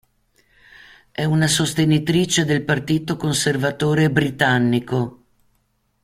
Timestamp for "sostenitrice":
1.45-2.43